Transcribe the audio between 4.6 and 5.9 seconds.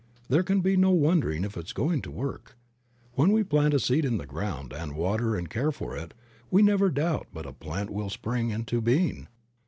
and water and care